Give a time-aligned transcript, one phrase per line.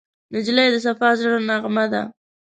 [0.33, 2.01] نجلۍ د صفا زړه نغمه ده.